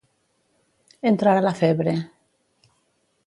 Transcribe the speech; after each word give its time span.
Entrar 1.09 1.35
la 1.47 1.53
febre. 1.59 1.95